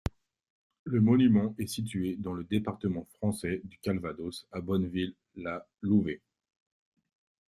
Le 0.83 0.99
monument 0.99 1.53
est 1.59 1.67
situé 1.67 2.15
dans 2.15 2.33
le 2.33 2.43
département 2.43 3.05
français 3.19 3.61
du 3.65 3.77
Calvados, 3.77 4.47
à 4.51 4.59
Bonneville-la-Louvet. 4.59 6.21